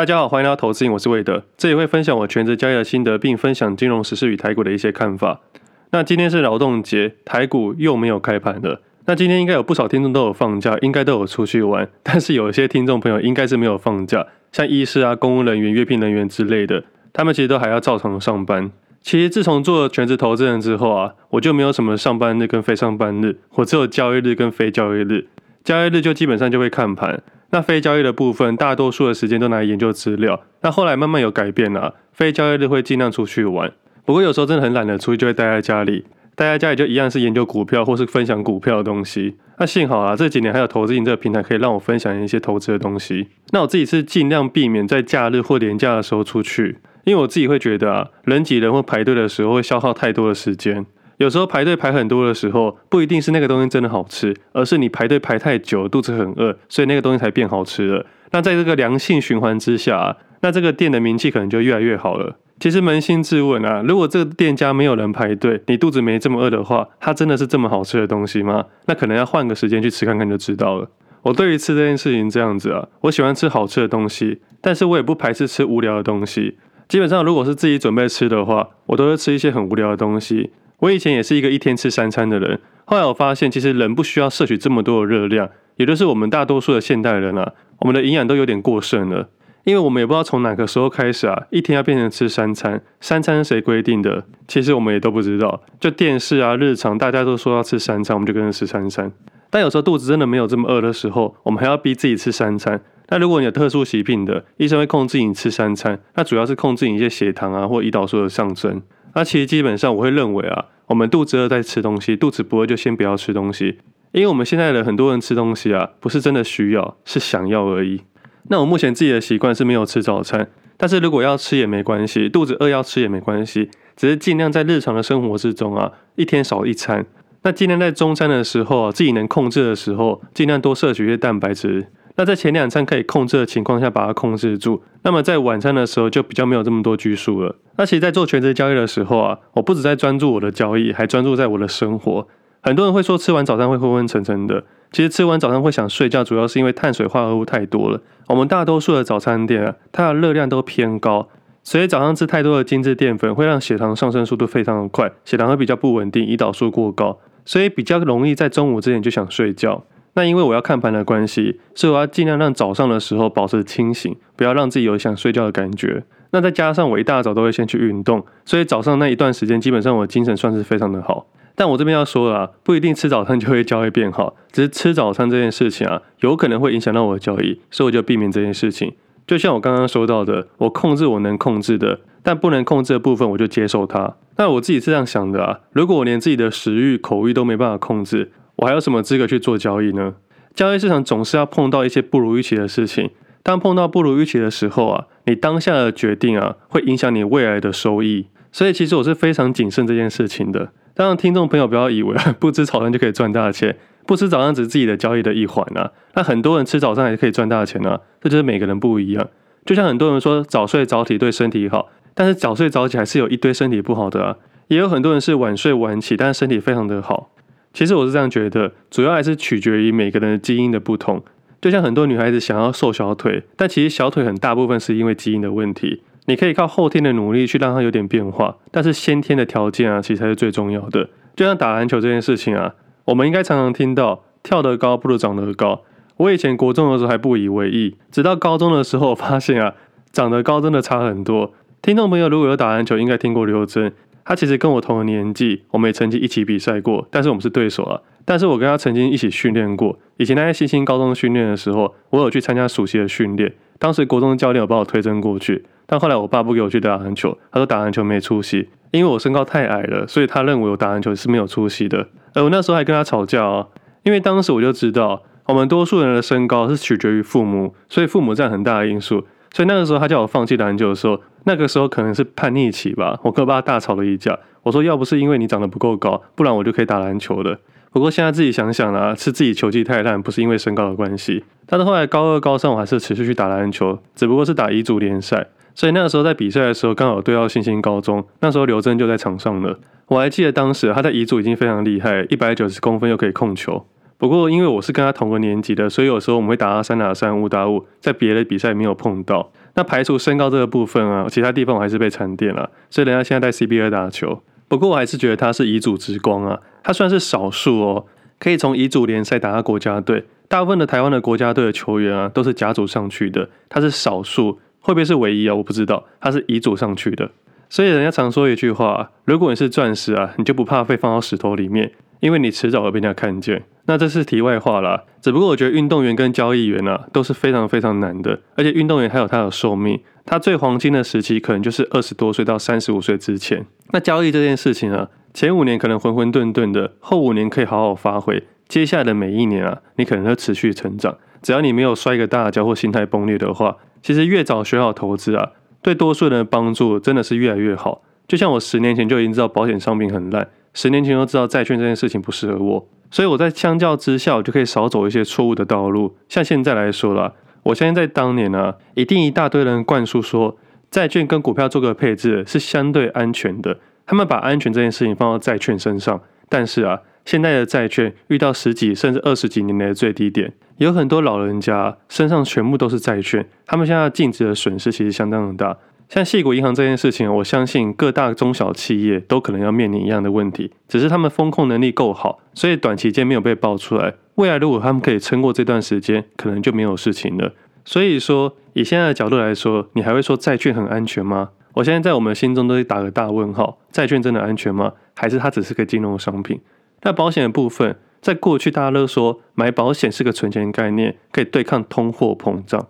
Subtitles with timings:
[0.00, 5.42] 大家好，欢迎来到投资瘾，我是魏德，这里会分享我全职交易的心得，并分享金融时事与台股的一些看法。
[5.90, 8.80] 那今天是劳动节，台股又没有开盘了。
[9.04, 11.86] 那今天应该有不少听众都有放假，应该都有出去玩。
[12.02, 16.82] 但是有一些听众朋友应该是没有放假，像医师啊、公务人员、约聘人员之类的，
[17.12, 18.72] 他们其实都还要照常上班。
[19.02, 25.26] 其实自从做了全职投资人之后啊，我就没有什么上班日跟非上班日，我只有交易日跟非交易日。
[25.62, 27.22] 交易日就基本上就会看盘。
[27.50, 30.40] 那非交易的部分，大多数的时间都拿来研究资料。
[30.62, 33.72] 那后来慢慢有改变了，非交易日会尽量出去玩。
[34.04, 36.04] 不过有时候真的很懒得出去，就会待在家里。
[36.36, 39.36] 待在家里就一样是研究股票或是分享股票的东西。
[39.58, 43.28] 那幸好啊，这几年还有投资瘾这个平台可以让我分享一些投资的东西。
[43.50, 50.86] 那我自己是尽量避免在假日或年假的时候出去，因为我自己会觉得啊，人挤人或排队的时候会消耗太多的时间。
[51.20, 58.06] 有时候排队排很多的时候，不一定是那个东西真的好吃，而是你排队排太久，肚子很饿，所以那个东西才变好吃了。
[58.30, 62.38] 那在这个良性循环之下，那这个店的名气可能就越来越好了。
[62.58, 68.64] 其实扪心自问啊，如果这个店家没有人排队，你肚子没这么饿的话，它真的是这么好吃的东西吗？
[68.86, 70.88] 那可能要换个时间去吃看看就知道了。
[71.20, 76.56] 我对于吃这件事情这样子啊，我喜欢吃好吃的东西，但是我也不排斥吃无聊的东西。
[76.88, 80.50] 基本上如果是自己准备吃的话，我都会吃一些很无聊的东西。
[80.80, 89.28] 我以前也是一个一天吃三餐的人，后来我发现，其实人不需要摄取这么多的热量，也就是我们大多数的现代人啊，我们的营养都有点过剩了，
[89.64, 94.24] 因为我们也不知道从哪个时候开始啊，一天要变成吃三餐，三餐是谁规定的？
[94.48, 99.12] 其实我们也都不知道，就电视啊、日常大家都说要吃三餐，我们就跟着吃三餐。
[99.50, 102.80] 但有时候肚子真的没有这么饿的时候，我们还要逼自己吃三餐。
[103.08, 108.80] 那如果你有特殊疾病的，医生会控制你吃三餐，那主要是控制你一些血糖啊或胰岛素的上升。
[109.14, 113.78] 那其实基本上我会认为啊，我们肚子饿在吃东西，肚子不饿就先不要吃东西，
[114.12, 118.02] 因为我们现在的很多人吃东西啊，不是真的需要，是想要而已。
[118.48, 127.06] 那我目前自己的习惯是没有吃早餐，但是如果要吃也没关系，肚子饿要吃也没关系，只是尽量在日常的生活之中啊，一天少一餐。
[127.42, 131.86] 那尽量在中餐的时候，自己能控制的时候，尽量多摄取一些蛋白质。
[132.16, 134.82] 那在前两餐可以控制的情况下，把它控制住。
[135.02, 137.56] 那么在晚餐的时候就比较没有这么多拘束了。
[137.76, 142.26] 那其实，在做全职交易的时候啊，我不止在专注我的交易，还专注在我的生活。
[142.62, 148.02] 很多人会说吃完早餐会昏昏沉沉的，其实吃完早餐会想睡觉，主要是因为碳水化合物太多了。
[148.26, 151.28] 我们大多数的早餐店啊，它的热量都偏高，
[151.62, 159.84] 所以早上吃太多的精致淀粉会让血糖上升速度非常的快，血糖会比较不稳定，胰岛素过高，所以比较容易在中午之前就想睡觉。
[160.14, 166.04] 那因为我要看盘的关系，所以我要尽量让早上的时候保持清醒，不要让自己有想睡觉的感觉。
[166.32, 171.26] 那再加上我一大早都会先去运动，所以早上那一段时间基本上我的精神算是非常的好。
[171.56, 178.94] 但我这边要说了，不一定吃早餐就会交易变好，只是吃早餐这件事情啊，有可能会影响到我的交易，所以我就避免这件事情。
[179.26, 184.16] 就像我刚刚说到的，我控制我能控制的，但不能控制的部分我就接受它。
[184.36, 190.14] 那我自己是这样想的啊，如果我连自己的食欲、口欲都没办法控制，我还有什么资格去做交易呢？
[190.54, 193.10] 交易市场总是要碰到一些不如预期的事情。
[193.42, 198.26] 当碰到不如预期的时候啊，你当下的决定啊，会影响你未来的收益。
[198.52, 200.72] 所以其实我是非常谨慎这件事情的。
[200.92, 205.92] 当然，听众朋友不要以为 不吃早餐就可以赚大钱，不吃早餐只是自己的交易的一环啊。
[206.12, 209.26] 那很多人吃早餐还是可以赚大钱啊，这就是每个人不一样。
[209.64, 214.36] 就像很多人说早睡早起对身体好，但是早睡早起还是有一堆身体不好的啊。
[214.68, 217.30] 也有很多人是晚睡晚起，但是身体非常的好。
[217.72, 221.22] 其实我是这样觉得，主要还是取决于每个人的基因的不同。
[221.60, 226.02] 就像很多女孩子想要瘦小腿，但其实小腿很大部分是因为基因的问题。
[226.26, 231.08] 你可以靠后天的努力去让它有点变化，但是先天的条件啊，其实才是最重要的。
[231.36, 232.74] 就像打篮球这件事情啊，
[233.06, 235.82] 我们应该常常听到“跳得高不如长得高”。
[236.18, 239.74] 我以前国中的时候还不以为意，直到高中的时候发现啊，
[240.12, 241.52] 长得高真的差很多。
[241.82, 243.92] 听众朋友如果有打篮球，应该听过刘真。
[244.24, 248.00] 他其实跟我同个年纪，我们也曾经一起比赛过，但是我们是对手啊。
[248.24, 249.98] 但是我跟他曾经一起训练过。
[250.18, 253.52] 以前他在新兴高中训练的时候，我有去参加暑期的训练。
[253.78, 262.08] 当时国中的教练有把我推荐过去，但后来我爸不给我去打篮球，他说打篮球没出息，因为我身高太矮了，所以他认为我打篮球是没有出息的。
[262.34, 263.66] 而我那时候还跟他吵架啊，
[264.04, 269.26] 因为当时我就知道，我们多数人的身高是取决于父母，所以父母占很大的因素。
[269.52, 273.18] 所以那个时候他叫我放弃篮球的时候，那个时候可能是叛逆期吧。
[273.22, 274.38] 我跟我爸大吵了一架。
[274.62, 277.58] 我说要不是因为你长得不够高，不然我就可以打篮球的。
[277.92, 281.42] 不过现在自己想想啦，是自己球技太烂，不是因为身高的关系。
[281.66, 285.48] 但是后来高二、高三我还是持续去打篮球，只不过是打乙组联赛。
[285.74, 289.78] 所以那个时候在比赛的时候，刚好对到新兴高中，那时候刘真就在场上了。
[290.08, 293.86] 我还记得当时他在乙组已经非常厉害，一百九十公分又可以控球。
[294.18, 299.50] 不过因为我是跟他同个年级的，所以有时候我们会打到三打三、五打五，在别的比赛没有碰到。
[299.74, 304.42] 那排除身高这个部分啊，其他地方我还是被沉淀了，所以人家现在在 CBA 打球。
[304.68, 308.06] 不过我还是觉得他是遗嘱之光啊，他算是少数哦，
[308.38, 310.26] 可以从乙组联赛打到国家队。
[310.48, 315.54] 大部分的台湾的国家队的球员啊，都是甲组上去的，他是少数，会不会是唯一啊？
[315.54, 317.30] 我不知道，他是乙组上去的。
[317.68, 323.62] 所以人家常说一句话：如果你是钻石啊，你就不怕被放到石头里面，因为你迟早会被人家看见。
[323.90, 325.02] 那这是题外话啦。
[325.20, 333.66] 只不过我觉得运动员跟交易员啊都是非常非常难的，而且运动员还有他的寿命，他最黄金的时期可能就是二十多岁到三十五岁之前。
[333.90, 341.18] 那交易这件事情啊，前五年可能浑浑沌沌的，后五年可以好好发挥，接下来的每一年啊，你可能会持续成长。
[341.42, 345.50] 只要你没有摔个大跤或心态崩裂的话，其实越早学好投资啊。
[345.82, 348.02] 对多数人的帮助真的是越来越好。
[348.28, 356.16] 就像我十年前就已经知道保险商品很烂，十年前就知道债券这件事情不适合我，所以我在相较之下，我就可以少走一些错误的道路。
[356.28, 357.32] 像现在来说啦，
[357.64, 360.56] 我相信在当年啊，一定一大堆人灌输说
[360.90, 367.00] 债券跟股票做个配置是相对安全的，他们把安全这件事情放到债券身上，但是啊。
[367.26, 375.76] 现在的债券遇到十几甚至二十几年来的最低点，有很多老人家身上全部都是债券，他们现在净值的损失其实相当的大。
[376.10, 384.14] 像系谷银行这件事情，我相信各大中小企业都可能要面临一样的问题，只是他们风控能力够好，所以短期间没有被爆出来。
[384.34, 387.54] 未来如果他们可以撑过这段时间，可能就没有事情了。
[387.84, 391.50] 所以说，以现在的角度来说，你还会说债券很安全吗？
[391.74, 394.94] 我现在在我们心中都会打个大问号：债券真的安全吗？
[395.14, 396.60] 还是它只是个金融商品？
[397.02, 402.88] 那保险的部分，在过去大家都说买保险是个存钱概念，可以对抗通货膨胀。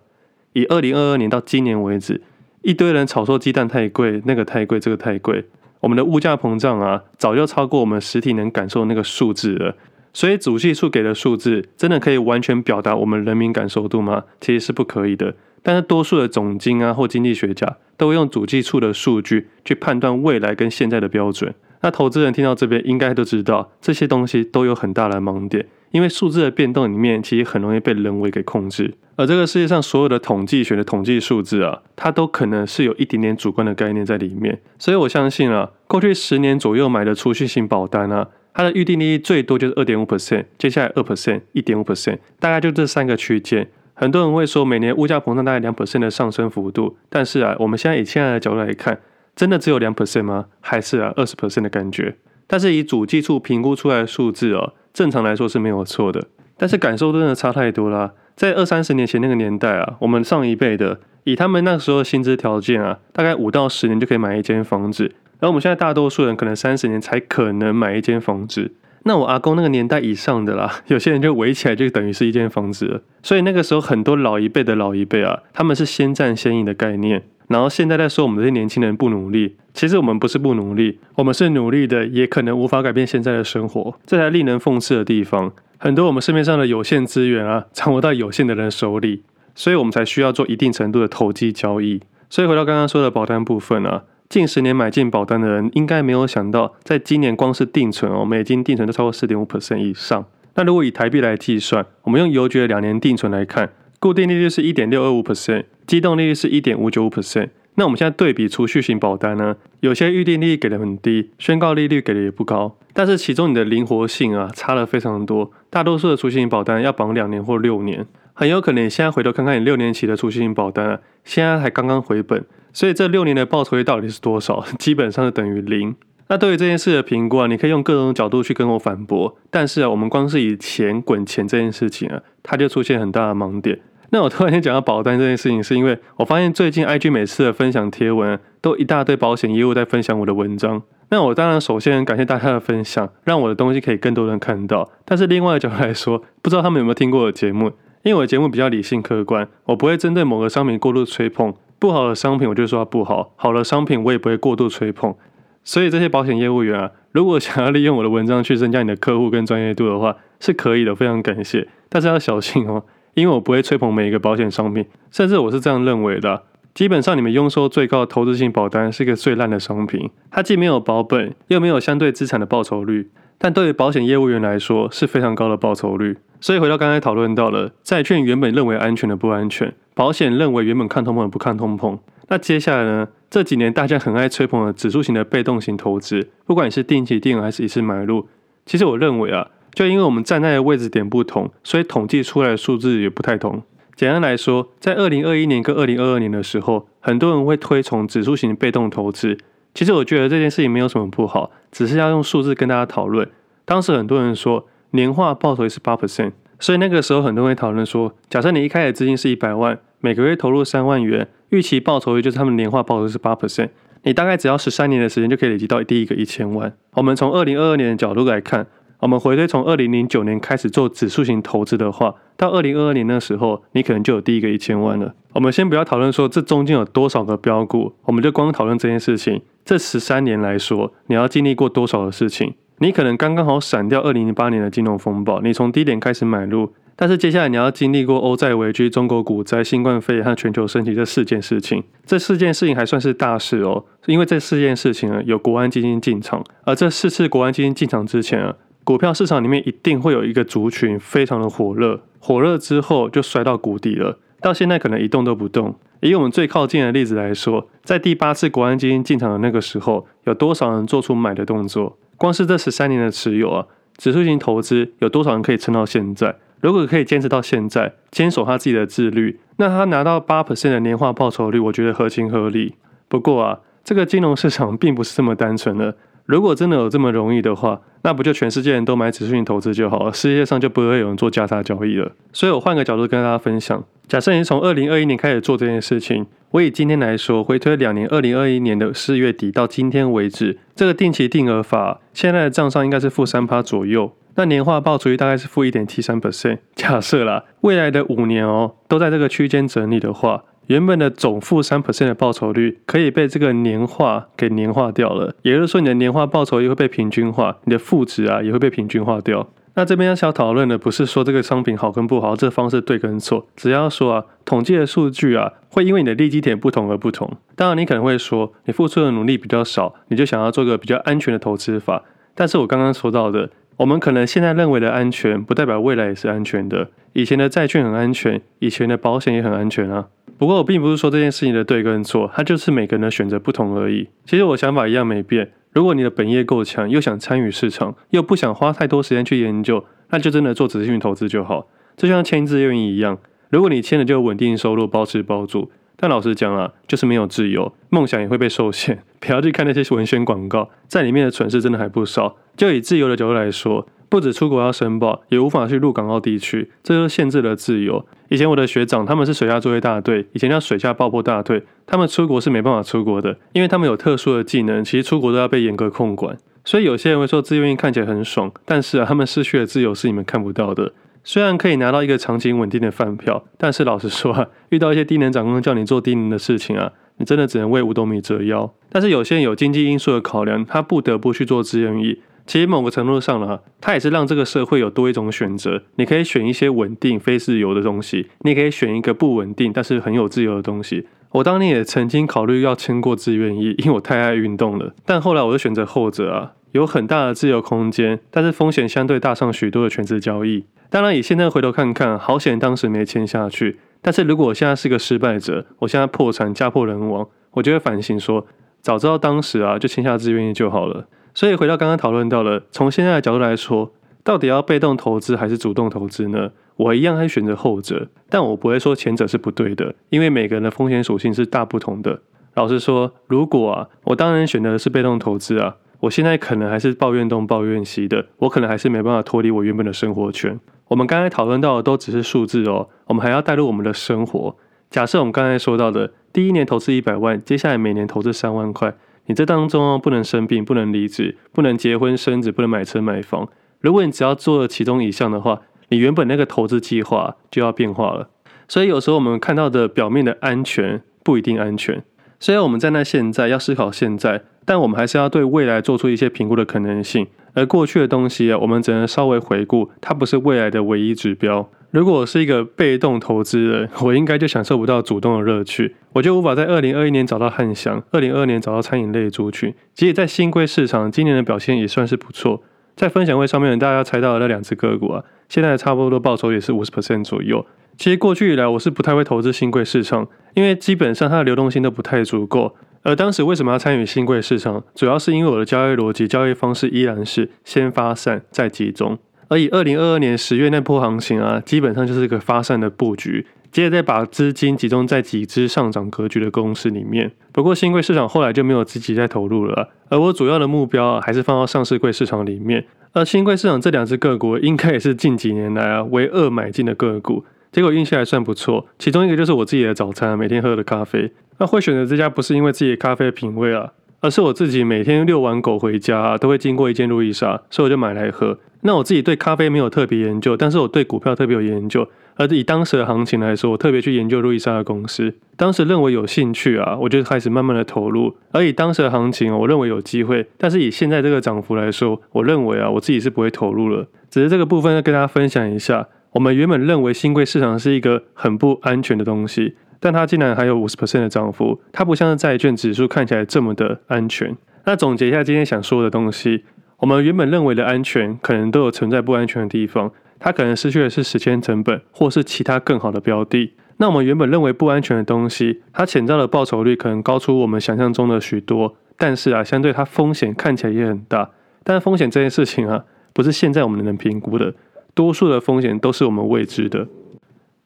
[0.54, 2.22] 以二零二二年到今年为止，
[2.62, 5.46] 一堆人炒作鸡蛋太贵，那个太贵，这个太贵。
[5.80, 9.76] 我们的物价膨胀啊，早就超过我们实体能感受的那个数字了。
[10.12, 14.24] 所以主计处给的数字，真的可以完全表达我们人民感受度吗？
[14.40, 15.34] 其实是不可以的。
[15.62, 21.54] 但是多数的总经啊或经济学家，都会用主计处的数据去判断未来跟现在的标准。
[21.82, 28.94] 那投资人听到这边应该都知道，这些东西都有很大的盲点，因为数字的变动里面其实很容易被人为给控制。
[29.16, 34.60] 而这个世界上所有的统计学的统计数字啊，它都可能是有一点点主观的概念在里面。
[34.78, 43.68] 所以我相信啊，过去十年左右买的储蓄型保单啊，它的预定利率最多就是二点五 percent，接下来二 percent、一点五 percent，大概就这三个区间。
[43.92, 49.00] 很多人会说每年物价膨胀大概两 percent 的上升幅度，但是啊，我们现在以现在的角度来看。
[49.36, 50.46] 真的只有两 percent 吗？
[50.60, 52.16] 还是啊二十 percent 的感觉？
[52.46, 56.28] 但是以主计处评估出来的数字哦，正常来说是没有错的。
[56.56, 58.12] 但是感受真的差太多啦。
[58.36, 65.12] 在二三十年前那个年代啊，我们上一辈的以他们那个时候薪资条件啊，大概五到十年就可以买一间房子。
[65.40, 68.72] 而我们现在大多数人可能三十年才可能买一间房子。
[69.04, 73.02] 那我阿公那个年代以上的啦， 有些人就围起来就等于是一间房子了。
[73.22, 77.22] 所以那个时候很多老一辈的老一辈啊，他们是先占先赢的概念。
[77.50, 85.52] 然后现在在说我们这些年轻人不努力，其实我们不是不努力，我们是努力的，也可能无法改变现在的生活，这才令人讽刺的地方。
[85.76, 89.24] 很多我们市面上的有限资源啊，掌握到有限的人手里，
[89.56, 92.00] 所以我们才需要做一定程度的投机交易。
[92.28, 100.24] 所以回到刚刚说的保单部分啊，近十年买进保单的人，应该没有想到，在今年光是定存哦，美金定存都超过四点五 percent 以上。
[100.54, 103.70] 那如果以台币来计算，我们用邮局的两年定存来看。
[103.98, 107.48] 固定利率是一点六二五 percent，机动利率是一点五九五 percent。
[107.74, 115.50] 那我们现在对比储蓄型保单呢，有些预定利率给的很低，宣告利率给的也不高，但是其中你的灵活性啊差了非常多。
[115.68, 124.64] 大多数的储蓄型保单要绑两年或六年，很有可能你现在回头看看你六年期的储蓄型保单啊，现在还刚刚回本，所以这六年的报酬率到底是多少？
[124.78, 125.96] 基本上是等于零。
[126.28, 133.80] 那对于这件事的评估啊，你可以用各种角度去跟我反驳，但是啊，我们光是以钱滚钱这件事情啊，它就出现很大的盲点。
[134.10, 140.82] 那我突然间讲到保单这件事情，是因为我发现最近 IG 每次的分享贴文，都一大堆保险业务在分享我的文章。
[141.10, 144.90] 那我当然首先感谢大家的分享，让我的东西可以更多人看到。
[145.04, 147.72] 但是另外的角度来说，不知道他们有没有听过我的节目？
[148.02, 151.52] 因为我的节目比较理性客观，我不会针对某个商品过度吹捧。
[151.78, 155.14] 不好的商品我就说它不好，好的商品我也不会过度吹捧。
[155.62, 161.68] 所以这些保险业务员啊，如果想要利用我的文章去增加你的客户跟专业度的话，是可以的，非常感谢。
[161.88, 162.84] 但是要小心哦。
[163.14, 166.44] 因为我不会吹捧每一个保险商品，甚至我是这样认为的。
[166.72, 173.10] 基本上，你们佣收最高的投资型保单是一个最烂的商品，它既没有保本，又没有相对资产的报酬率。
[173.38, 176.18] 但对于保险业务员来说，是非常高的报酬率。
[176.40, 181.98] 所以回到刚才讨论到了，债券原本认为安全的不安全，保险认为原本抗通膨的不抗通膨。
[182.28, 183.08] 那接下来呢？
[183.28, 188.28] 这几年大家很爱吹捧的指数型的被动型投资，不管你是定期定额还是一次买入，
[188.64, 189.48] 其实我认为啊。
[189.72, 193.62] 就因为我们站在的位置点不同，所以统计出来的数字也不太同。
[193.94, 199.36] 简单来说，在二零二一年跟二零二二年的时候，很多人会推崇指数型被动投资。
[199.74, 203.28] 其实我觉得这件事情没有什么不好，只是要用数字跟大家讨论。
[203.64, 213.68] 当时很多人说年化报酬是八 percent，所以那个时候很多人会讨论说，假设你一开始资金是一百万，每个月投入三万元，预期报酬率就是他们年化报酬是八 percent，
[214.04, 216.72] 你大概只要十三年的时间就可以累积到第一个一千万。
[216.94, 218.66] 我们从二零二二年的角度来看。
[219.00, 225.14] 我们回推从二零零九年开始做指数型投资的话，到二零二二年那时候，你可能就有第一个一千万了。
[225.32, 229.40] 我们先不要讨论说这中间有多少个标股，我们就光讨论这件事情。
[229.64, 232.54] 这十三年来说，你要经历过多少的事情？
[232.78, 241.82] 你可能刚刚好闪掉二零零八年的金融风暴，你从低点开始买入，但是接下来你要经历过欧债危机、中国股灾、新冠肺炎和全球升级这四件事情。
[242.04, 248.54] 这四件事情还算是大事哦，因为这四件事情呢，有国安基金进场，而这四次国安基金进场之前啊。
[248.90, 255.76] 股票市场里面一定会有一个族群非常的火热，火热之后就摔到谷底了，到现在可能一动都不动。
[256.00, 261.96] 以我们最靠近的例子来说，在第八次国安基金进场的那个时候，有多少人做出买的动作？
[262.16, 263.64] 光是这十三年的持有啊，
[263.96, 266.34] 指数型投资有多少人可以撑到现在？
[266.60, 272.74] 如果可以坚持到现在，坚守他自己的自律，那他拿到八 percent 的年化报酬率，我觉得合情合理。
[273.06, 275.94] 不过啊，这个金融市场并不是这么单纯的。
[276.30, 280.12] 如果真的有这么容易的话，那不就全世界人都买指数型投资就好了？
[280.12, 282.12] 世界上就不会有人做价差交易了。
[282.32, 296.58] 所以我换个角度跟大家分享：假设你从二零二一年开始做这件事情，我以今天来说，回推两年，二零二一年的四月底到今天为止，这个定期定额法现在的账上应该是负三趴左右，那年化报酬率大概是负一点七三 percent。
[296.76, 300.44] 假设啦，未来的五年哦，都在这个区间整理的话。
[300.70, 309.50] 原本的总负三 percent 的报酬率可以被这个年化给年化掉了，也就是说你的年化报酬率会被平均化，你的负值啊也会被平均化掉。
[309.74, 317.28] 那这边要想讨论的不是说这个商品好跟不好，这个方式对跟错，只要说啊统计的数据啊会因为你的利基点不同而不同。
[317.56, 322.04] 当然你可能会说你付出的努力比较少，你就想要做个比较安全的投资法。
[322.36, 326.90] 但是我刚刚说到的，我们可能现在认为的安全，不代表未来也是安全的。
[327.12, 330.06] 以前的债券很安全，以前的保险也很安全啊。
[330.40, 334.08] 不过我并不是说这件事情的对跟错，它就是每个人的选择不同而已。
[334.24, 335.52] 其实我想法一样没变。
[335.72, 341.68] 如果你的本业够强，又想参与市场，又不想花太多时间去研究，那就真的做指数型投资就好。
[341.94, 343.18] 就像签字愿役一样，
[343.50, 345.70] 如果你签了就稳定收入，包吃包住。
[345.94, 349.02] 但老实讲啊，就是没有自由，梦想也会被受限。
[349.20, 352.38] 不要去看那些文宣广告，在里面的蠢事真的还不少。
[352.56, 353.86] 就以自由的角度来说。
[354.10, 358.04] 不止出国要申报，也无法去入港澳地区，这就限制了自由。
[358.28, 366.36] 以前我的学长他们是水下作业大队，以前叫水下爆破大队，他们出国是没办法出国的，因为他们有特殊的技能，其实出国都要被严格控管。
[366.64, 370.92] 所以有些人会说自愿役看起来很爽，但是啊，他们失去的自由是你们看不到的。
[371.22, 378.72] 虽然可以拿到一个长期稳定的饭票，但是老实说啊，遇到一些低能长官叫你做低能的事情啊，你真的只能为五斗米折腰。
[378.90, 382.20] 但是有些人有经济因素的考量，他不得不去做志愿役。
[382.50, 385.84] 其实某个程度上呢，它也是让这个社会有多一种选择。
[385.94, 391.06] 你可以选一些稳定、非自由的东西，你也可以选一个不稳定但是很有自由的东西。
[391.30, 394.92] 我当年也曾经考虑要签过志愿役，因为我太爱运动了。
[395.06, 400.64] 但后来我就选择后者啊，有很大的自由空间，但是风险相对大上许多的全职交易。
[400.88, 403.78] 当然，以现在回头看看，好险当时没签下去。
[404.02, 408.44] 但是如果我现在是个失败者，我现在破产、家破人亡，我就会反省说，
[408.82, 411.06] 早知道当时啊，就签下志愿役就好了。
[411.34, 416.50] 所以回到刚刚讨论到了，从现在的角度来说，到底要被动投资还是主动投资呢？
[416.76, 422.20] 我一样还选择后者，但我不会说前者是不对的，因为每个人的风险属性是大不同的。
[422.54, 430.58] 老实说，如果啊，我当然选择的是被动投资啊，我现在可能还是抱怨东抱怨西的，我可能还是没办法脱离我原本的生活圈。
[430.88, 434.56] 我们刚才讨论到的都只是数字哦，我们还要带入我们的生活。
[434.90, 438.94] 假设我们刚才说到的，第一年投资一百万，接下来每年投资三万块。
[439.30, 443.48] 你这当中不能生病，不能离职，不能结婚生子，不能买车买房。
[443.78, 445.60] 如果你只要做了其中一项的话，
[445.90, 448.28] 你原本那个投资计划就要变化了。
[448.66, 452.02] 所以有时候我们看到的表面的安全不一定安全。
[452.40, 457.28] 虽然我们在那现在要思考现在，但我们还是要对未来做出一些评估的可能性。
[457.54, 461.70] 而过去的东西啊，我们只能稍微回顾，它不是未来的唯一指标。
[461.90, 469.74] 如果我是一个被动投资人，我应该就享受不到主动的乐趣，我就无法在二零二一年找到汉翔，二零二二年找到餐饮类族群。
[469.92, 472.62] 即使在新贵市场，今年的表现也算是不错。
[472.94, 477.66] 在分享会上面，大家猜到的那两只个股啊，现在差不多报酬也是五十 percent 左右。
[477.98, 482.76] 其实过去以来，我是不太会投资新贵市场，因为基本上它的流动性都不太足够。
[483.02, 489.18] 而当时为什么要参与新贵市场，主要是因为我的交易逻辑、交易方式依然是先发散再集中。
[489.50, 497.32] 而以二零二二年十月那波行情啊，基本上就是一个发散的布局，接着再把资金集中在几只上涨格局的公司里面。
[497.50, 502.86] 不过新贵市场后来就没有积极再投入了，而我主要的目标啊，还是放到上市柜市场里面。
[503.12, 508.86] 而新贵市场这两只个股，应该也是近几年来啊唯二买进的个股，结果运气还算不错。
[509.00, 511.32] 其中一个就是我自己的早餐，每天喝的咖啡。
[511.58, 513.90] 那会选择这家不是因为自己的咖啡品味啊。
[514.22, 518.58] 而是我自己每天遛完狗回家，都会经过一间路易莎，所以我就买来喝。
[518.82, 522.08] 那我自己对咖啡没有特别研究，但是我对股票特别有研究。
[522.36, 525.34] 而以当时的行情来说，我特别去研究路易莎的公司。
[525.56, 528.34] 当时认为有兴趣啊，我就开始慢慢的投入。
[528.50, 534.06] 而以当时的行情，我认为有机会，但是以现在这个涨幅来说，我认为啊，我自己是不会投入了。
[534.30, 539.74] 只是这个部分要跟大家分享一下，我们原本认为新贵市场是一个很不安全的东西。
[540.02, 544.56] 但它竟然还有五十 percent 的涨幅，它不像是债券指数看起来这么的安全。
[544.86, 546.64] 那总结一下今天想说的东西，
[547.00, 550.12] 我们原本认为的安全，可能都有存在不安全的地方。
[550.38, 553.72] 它可能失去的是时间成本，或是其他更好的标的。
[553.96, 558.96] 那我们原本认为不安全的东西，它潜在的报酬率可能高出我们想象中的许多。
[559.16, 561.50] 但是啊，相对它风险看起来也很大。
[561.82, 564.74] 但是风险这件事情啊，不是现在我们能评估的，
[565.14, 567.06] 多数的风险都是我们未知的。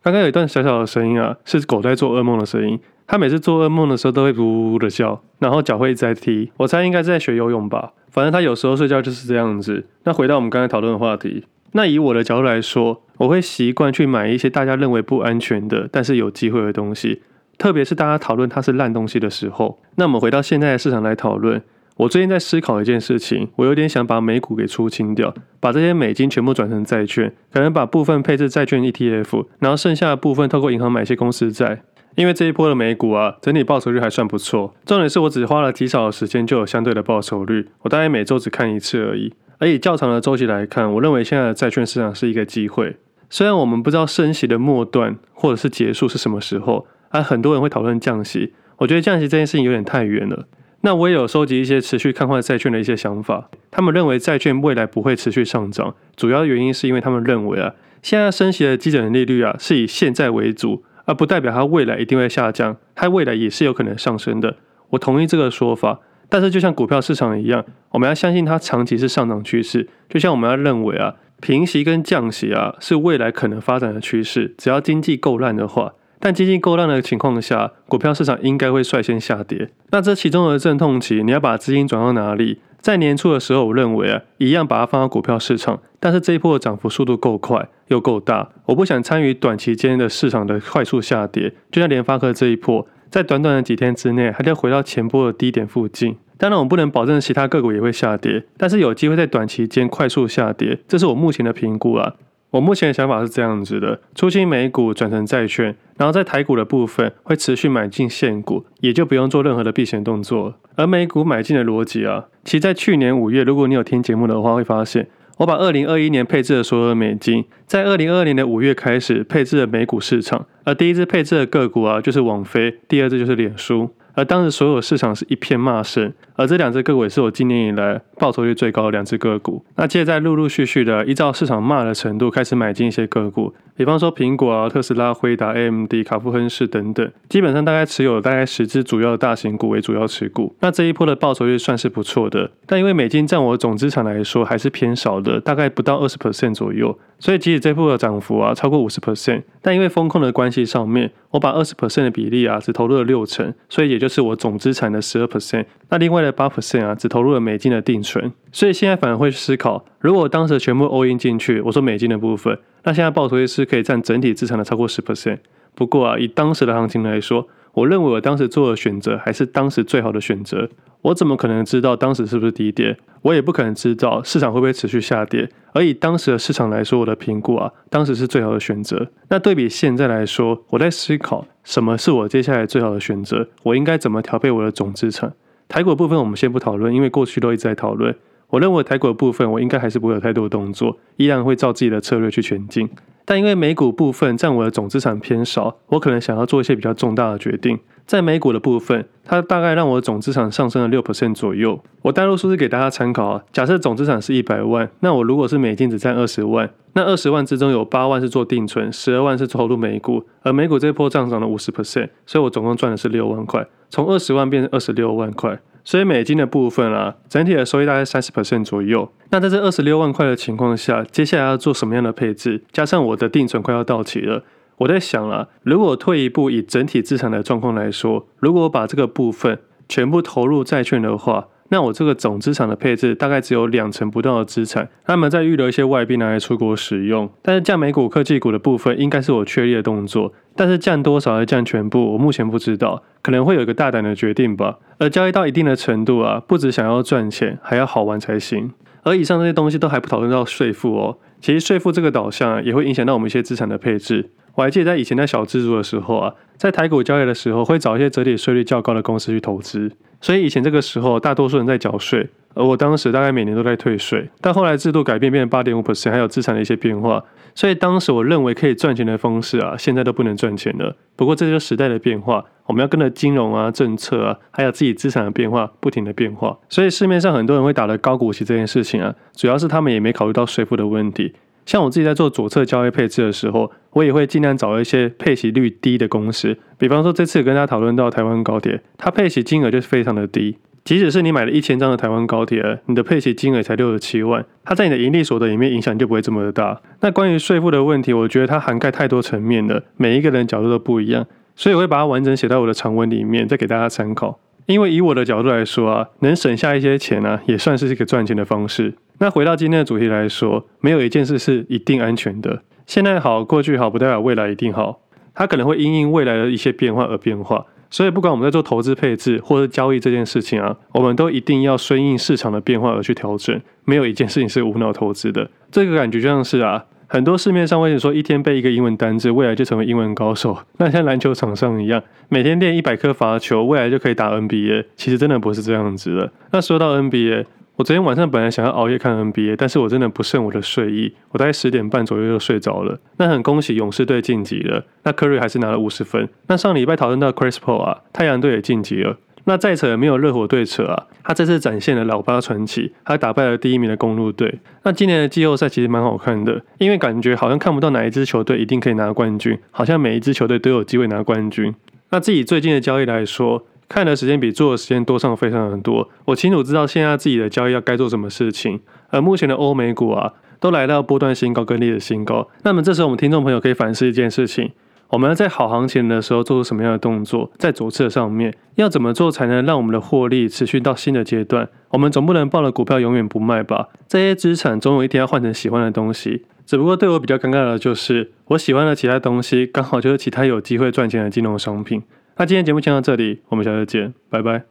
[0.02, 2.80] 刚刚有一段小小的声音啊，是狗在做噩梦的声音。
[3.06, 6.50] 他每次做噩梦的时候都会呜呜的叫，然后脚会一直在踢。
[6.56, 7.92] 我猜应该是在学游泳吧。
[8.10, 9.86] 反正他有时候睡觉就是这样子。
[10.04, 17.22] 那回到我们刚才讨论的话题，那以我的角度来说，我会习惯去买一些大家认为不安全的，但是有机会的东西。
[17.58, 19.78] 特别是大家讨论它是烂东西的时候。
[19.96, 21.62] 那我们回到现在的市场来讨论。
[21.96, 31.82] 我最近在思考一件事情，我有点想把美股给出清掉，把这些美金全部转成债券，可能把部分配置债券 ETF，然后剩下的部分透过银行买一些公司债。
[32.14, 34.74] 因为这一波的美股啊，整体报酬率还算不错。
[34.86, 39.32] 重点是我只花了极少的时间就有相对的报酬率，我大概每周只看一次而已。
[39.58, 42.96] 而以较长的周期来看，我认为现在的债券市场是一个机会。
[43.30, 50.46] 虽然我们不知道升息的末段或者是结束是什么时候，而很多人会讨论降息，我觉得降息这件事情有点太远了。
[50.82, 53.48] 那我也有收集一些持续看坏债券的一些想法。
[53.70, 57.72] 他们认为债券未来不会持续上涨，主要原因是因为他们认为啊，
[58.02, 64.56] 现在升息的基准利率啊是以现在为主，而不代表它未来一定会下降，它未来也是有可能上升的。
[64.90, 69.88] 我同意这个说法，但是就像股票市场一样，我们要相信它长期是上涨趋势。
[70.08, 75.94] 就像我们要认为啊，平息跟降息啊是未来可能发展的趋势，只要经济够烂的话。
[76.20, 79.68] 但经济够烂的情况下，股票市场应该会率先下跌。
[79.90, 82.60] 那这其中的阵痛期，你要把资金转到哪里？
[82.84, 85.80] 在年初的时候，我认为啊，一样把它放到股票市场。
[85.98, 91.50] 但是这一波的涨幅速度够快又够大，我不想参与短期间的市场的快速下跌。
[91.72, 96.18] 就像联发科这一波，在短短的几天之内，还得回到前波的低点附近。
[96.36, 102.12] 当然，我不能保证其他个股也会下跌，但是有机会在短期间快速下跌，这是我目前的评估啊。
[102.54, 110.54] 我目前的想法是这样子的：出清美股转成债券，然后在台股的部分会持续买进现股，也就不用做任何的避险动作。
[110.76, 123.90] 而美股买进的逻辑啊，其实在去年五月，如果你有听节目的话，会发现我把二零二一年配置的所有的美金，在二零二二年的五月开始配置了美股市场，而第一支配置的个股啊，就是网飞，第二支就是脸书。
[124.14, 129.64] 而当时所有市场是一片骂声，而这两只个股也是我今年以来报酬率最高的两只个股。
[129.76, 140.54] 那接着在陆陆续续的依照市场骂的程度开始买进一些个股，比方说苹果啊、特斯拉、辉达、AMD、卡夫亨氏等等，基本上大概持有大概十只主要的大型股为主要持股。
[140.60, 146.96] 那这一波的报酬率算是不错的，但因为美金占我总资产来说还是偏少的，大概不到二十 percent 左右。
[147.18, 155.64] 所以即使这波的涨幅啊超过五十 percent，但因为风控的关系上面，我把二十 percent 的比例啊只投入了六成，所以也就就是我总资产的十二 percent。
[155.88, 158.30] 那另外的八 percent 啊只投入了美金的定存。
[158.52, 165.38] 所以现在反而会思考，如果当时全部 all in 进去，我说美金的部分，那现在报酬率是可以占整体资产的超过十 percent。
[165.74, 170.68] 不过啊，以当时的行情来说，我认为我当时做的选择还是当时最好的选择。
[171.04, 172.96] 我怎么可能知道当时是不是低点？
[173.20, 175.46] 我也不可能知道市场会不会持续下跌。
[175.74, 179.06] 而以当时的市场来说，我的评估啊，当时是最好的选择。
[179.28, 183.46] 那对比现在来说，我在思考什么是我接下来最好的选择？
[183.64, 185.34] 我应该怎么调配我的总资产？
[185.68, 188.16] 台股部分我们先不讨论，因为过去都一直在讨论。
[188.54, 192.88] 我认为台股的部分，我应该还是不会有太多的动作，依然会照自己的策略去前进。
[193.24, 197.80] 但因为美股部分占我的总资产偏少，我可能想要做一些比较重大的决定。
[198.06, 201.82] 在美股的部分，它大概让我的总资产上升了六 percent 左右。
[202.02, 203.42] 我带入数字给大家参考啊。
[203.50, 210.22] 假设总资产是一百万，那我如果是美金只占二十万，那二十万之中有八万是做定存，十二万是投入美股。
[210.42, 215.58] 而美股这一波上涨了五十 percent，所以我总共赚的是六万块，从二十万变成二十六万块。
[215.84, 219.12] 所以美金的部分啊，整体的收益大概三十 percent 左右。
[219.30, 222.64] 那在这二十六万块的情况下，接下来要做什么样的配置？
[222.72, 224.42] 加上我的定存快要到期了。
[224.78, 237.28] 我在想啊，如果退一步以整体资产的状况来说，如果我把这个部分全部投入债券的话，那我这个总资产的配置大概只有两成不到的资产，他们在预留一些外币拿来出国使用。
[237.42, 244.78] 但是降美股科技股的部分应该是我确立的动作，但是降多少还是降全部，我目前不知道，可能会有一个大胆的决定吧。
[244.98, 248.72] 而交易到一定的程度啊，不只想要赚钱，还要好玩才行。
[249.02, 254.30] 而以上这些东西都还不讨论到税负哦，其实税负这个导向啊，也会影响到我们一些资产的配置。
[254.54, 259.90] 我还记得在以前在小资族的时候啊，在台股交易的时候，会找一些折抵税率较高的公司去投资。
[260.24, 264.26] 所以以前这个时候，大多数人在缴税，而我当时大概每年都在退税。
[264.40, 267.22] 但后来制度改变，变成八点五 percent，还有资产的一些变化，
[267.54, 270.96] 所以当时我认为可以赚钱的方式啊，现在都不能赚钱了。
[271.14, 276.56] 不过这就是时代的变化，我们要跟着金融啊、政策啊，还有自己资产的变化，不停的变化。
[276.70, 281.34] 所以市面上很多人会打的高股息这件事情啊，主要是他们也没考虑到税负的问题。
[281.66, 286.56] 像我自己在做左侧交易配置的时候，我也会尽量找一些配息率低的公司。
[286.76, 290.58] 比方说这次跟大家讨论到台湾高铁，它配息金额就是非常的低。
[290.84, 296.78] 即使是你买了一千张的台湾高铁，你的配息金额才六十七万，它在你的盈利所得里面影响就不会这么的大。
[297.00, 304.38] 那关于税负的问题，我觉得它涵盖太多层面了，每一个人角度都不一样，所以我会把它完整写到我的长文里面，再给大家参考。
[304.66, 308.94] 因为以我的角度来说啊，能省下一些钱啊，也算是一个赚钱的方式。
[309.18, 312.62] 那回到今天的主题来说，没有一件事是一定安全的。
[312.86, 315.00] 现在好，过去好，不代表未来一定好。
[315.34, 317.64] 它可能会因应未来的一些变化而变化。
[317.90, 323.60] 所以，不管我们在做投资配置或者交易这件事情啊，我们都一定要顺应市场的变化而去调整。
[323.84, 325.48] 没有一件事情是无脑投资的。
[325.70, 330.58] 这个感觉就像是啊，很多市面上会说一天背一个英文单字，未来就成为英文高手？
[330.78, 334.86] 那像篮球场上一样，每天练一百颗罚球，未来就可以打 NBA？
[334.96, 336.32] 其实真的不是这样子的。
[336.50, 337.46] 那说到 NBA。
[337.76, 343.00] 我昨天晚上本来想要熬夜看 NBA，但是我真的不胜我的睡意，我大概十点半左右就睡着了。
[343.16, 346.28] 那很恭喜勇士队晋级了，那科瑞还是拿了五十分。
[346.46, 349.18] 那上礼拜讨论到 Chris Paul 啊，太阳队也晋级了。
[349.46, 354.60] 那再扯也没有热火队扯啊，他这次展现了老八传奇，他打败了第一名的公鹿队。
[354.84, 361.74] 那今年的季后赛其实蛮好看的，因为感觉好像看不到哪一支球队一定可以拿冠军，好像每一支球队都有机会拿冠军。
[362.10, 368.80] 那自己最近的交易来说，看的时间比做的时间多上非常的多，我清楚知道现在自己的交易要该做什么事情。
[369.10, 372.48] 而目前的欧美股啊，都来到波段新高跟历史新高。
[372.62, 374.72] 那么这时候我们听众朋友可以反思一件事情：
[375.10, 377.50] 我们要在好行情的时候做出什么样的动作？
[377.58, 381.68] 在左侧上面要怎么做才能让我们的获利持续到新的阶段？
[381.90, 383.88] 我们总不能抱了股票永远不卖吧？
[384.08, 386.44] 这些资产总有一天要换成喜欢的东西。
[386.66, 392.02] 只不过对我比较尴尬的就是，我喜欢的其他东西刚好就是其他有机会赚钱的金融商品。
[392.36, 394.64] 那今天节目先到这里，我们下次见，拜拜。